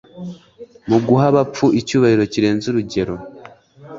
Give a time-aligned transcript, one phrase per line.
[0.89, 3.15] Mu guha abapfu icyubahiro kirenze urugero,